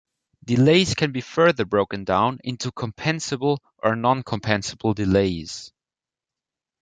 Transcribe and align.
Delays 0.43 0.95
can 0.95 1.11
be 1.11 1.21
further 1.21 1.63
broken 1.63 2.05
down 2.05 2.39
into 2.43 2.71
compensable 2.71 3.59
or 3.83 3.95
non-compensable 3.95 4.95
delays. 4.95 5.71